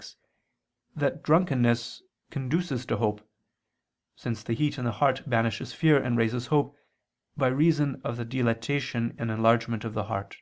6) 0.00 0.16
that 0.96 1.22
drunkenness 1.22 2.02
conduces 2.30 2.86
to 2.86 2.96
hope, 2.96 3.20
since 4.16 4.42
the 4.42 4.54
heat 4.54 4.78
in 4.78 4.86
the 4.86 4.92
heart 4.92 5.28
banishes 5.28 5.74
fear 5.74 6.02
and 6.02 6.16
raises 6.16 6.46
hope, 6.46 6.74
by 7.36 7.48
reason 7.48 8.00
of 8.02 8.16
the 8.16 8.24
dilatation 8.24 9.14
and 9.18 9.30
enlargement 9.30 9.84
of 9.84 9.92
the 9.92 10.04
heart. 10.04 10.38